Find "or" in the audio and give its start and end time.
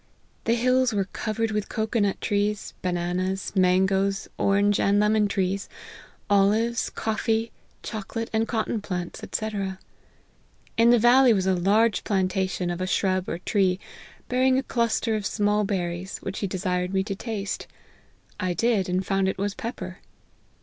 13.29-13.37